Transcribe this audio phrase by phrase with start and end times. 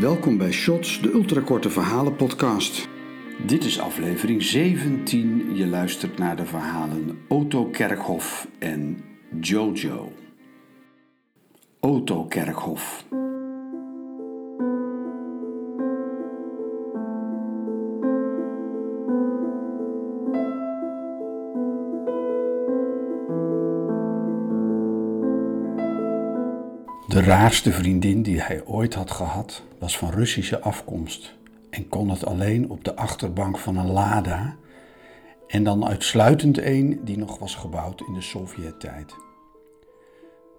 [0.00, 2.88] Welkom bij Shots, de ultrakorte verhalen podcast.
[3.46, 5.56] Dit is aflevering 17.
[5.56, 9.04] Je luistert naar de verhalen Otto Kerkhof en
[9.40, 10.12] Jojo.
[11.80, 13.04] Otto Kerkhof.
[27.08, 31.34] De raarste vriendin die hij ooit had gehad was van Russische afkomst
[31.70, 34.56] en kon het alleen op de achterbank van een Lada
[35.46, 39.14] en dan uitsluitend een die nog was gebouwd in de Sovjet-tijd.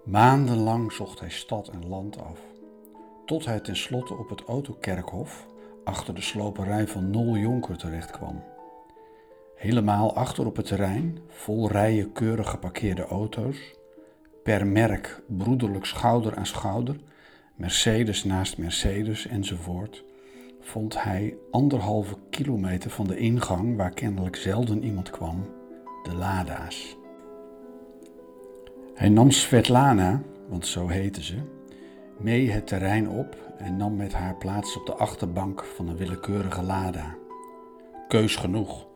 [0.04, 2.40] Maandenlang zocht hij stad en land af,
[3.24, 5.46] tot hij tenslotte op het autokerkhof
[5.84, 8.42] achter de sloperij van Nol Jonker terechtkwam.
[9.56, 13.74] Helemaal achter op het terrein, vol rijen keurig geparkeerde auto's,
[14.46, 16.96] per merk broederlijk schouder aan schouder,
[17.54, 20.04] Mercedes naast Mercedes enzovoort,
[20.60, 25.46] vond hij anderhalve kilometer van de ingang waar kennelijk zelden iemand kwam,
[26.02, 26.96] de Lada's.
[28.94, 31.36] Hij nam Svetlana, want zo heette ze,
[32.18, 36.62] mee het terrein op en nam met haar plaats op de achterbank van een willekeurige
[36.62, 37.14] Lada.
[38.08, 38.86] Keus genoeg.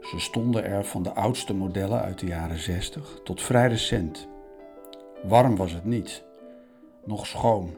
[0.00, 4.30] Ze stonden er van de oudste modellen uit de jaren 60 tot vrij recent.
[5.22, 6.24] Warm was het niet,
[7.04, 7.70] nog schoon,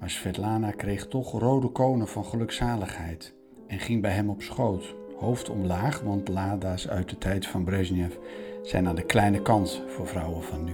[0.00, 3.34] maar Svetlana kreeg toch rode konen van gelukzaligheid
[3.66, 8.14] en ging bij hem op schoot, hoofd omlaag, want Lada's uit de tijd van Brezhnev
[8.62, 10.72] zijn aan de kleine kant voor vrouwen van nu.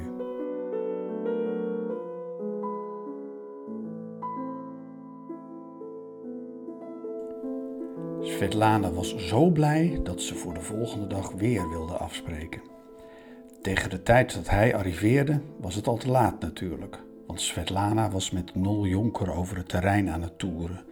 [8.20, 12.77] Svetlana was zo blij dat ze voor de volgende dag weer wilde afspreken.
[13.62, 18.30] Tegen de tijd dat hij arriveerde was het al te laat natuurlijk, want Svetlana was
[18.30, 20.84] met Nol Jonker over het terrein aan het toeren.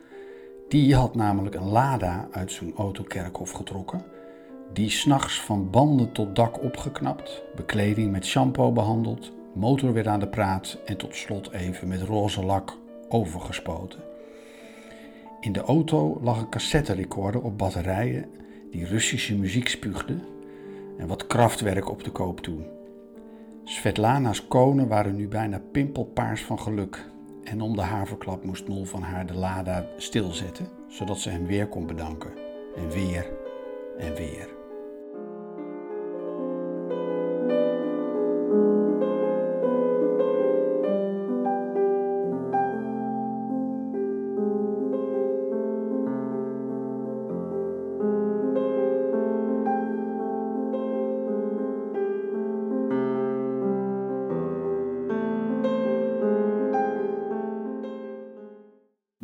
[0.69, 4.05] Die had namelijk een Lada uit zijn autokerkhof getrokken,
[4.73, 10.29] die s'nachts van banden tot dak opgeknapt, bekleding met shampoo behandeld, motor weer aan de
[10.29, 12.77] praat en tot slot even met roze lak
[13.09, 14.01] overgespoten.
[15.41, 18.31] In de auto lag een cassetterecorder op batterijen
[18.71, 20.19] die Russische muziek spuugde
[20.99, 22.59] en wat krachtwerk op de koop toe.
[23.65, 27.09] Svetlana's konen waren nu bijna pimpelpaars van geluk.
[27.45, 31.69] En om de haverklap moest Nol van haar de Lada stilzetten, zodat ze hem weer
[31.69, 32.33] kon bedanken.
[32.77, 33.27] En weer
[33.99, 34.56] en weer.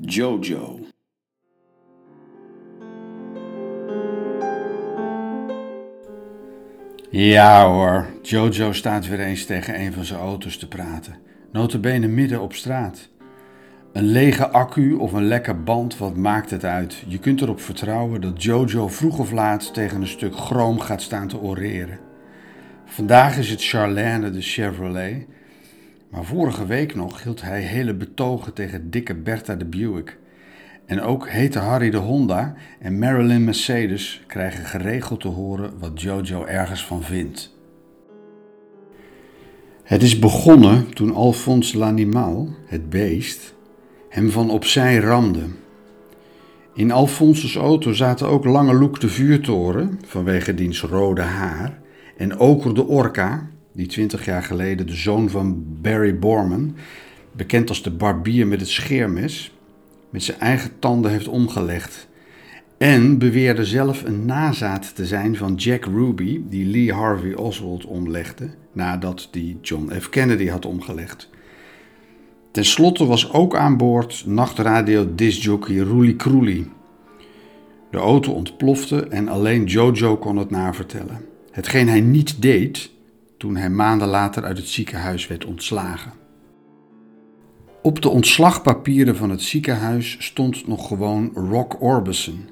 [0.05, 0.79] Jojo.
[7.11, 11.17] Ja hoor, Jojo staat weer eens tegen een van zijn auto's te praten.
[11.53, 13.09] Notabene midden op straat.
[13.93, 17.03] Een lege accu of een lekker band, wat maakt het uit?
[17.07, 21.29] Je kunt erop vertrouwen dat Jojo vroeg of laat tegen een stuk chroom gaat staan
[21.29, 21.99] te oreren.
[22.85, 25.27] Vandaag is het Charlene de Chevrolet
[26.13, 30.19] maar vorige week nog hield hij hele betogen tegen dikke Bertha de Buick.
[30.87, 36.45] En ook hete Harry de Honda en Marilyn Mercedes krijgen geregeld te horen wat Jojo
[36.45, 37.57] ergens van vindt.
[39.83, 43.55] Het is begonnen toen Alphonse Lanimal, het beest,
[44.09, 45.45] hem van opzij ramde.
[46.75, 51.79] In Alphonse's auto zaten ook Lange Loek de vuurtoren, vanwege diens rode haar,
[52.17, 56.75] en Oker de Orca, die 20 jaar geleden de zoon van Barry Borman,
[57.33, 59.53] bekend als de barbier met het scheermes,
[60.11, 62.09] met zijn eigen tanden heeft omgelegd.
[62.79, 68.51] En beweerde zelf een nazaat te zijn van Jack Ruby, die Lee Harvey Oswald omlegde
[68.73, 70.09] nadat die John F.
[70.09, 71.31] Kennedy had omgelegd.
[72.51, 76.71] Ten slotte was ook aan boord nachtradio discjockey Roelie Kroelie.
[77.91, 81.25] De auto ontplofte en alleen Jojo kon het navertellen.
[81.51, 82.91] Hetgeen hij niet deed,
[83.43, 86.13] toen hij maanden later uit het ziekenhuis werd ontslagen.
[87.83, 92.49] Op de ontslagpapieren van het ziekenhuis stond nog gewoon Rock Orbison,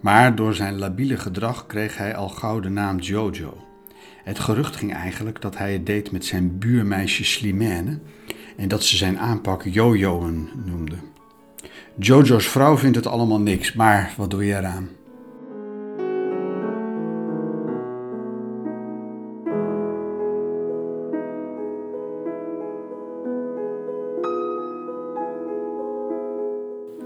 [0.00, 3.64] maar door zijn labiele gedrag kreeg hij al gauw de naam Jojo.
[4.24, 7.98] Het gerucht ging eigenlijk dat hij het deed met zijn buurmeisje Slimane
[8.56, 10.96] en dat ze zijn aanpak Jojoen noemde.
[11.98, 14.95] Jojo's vrouw vindt het allemaal niks, maar wat doe je eraan?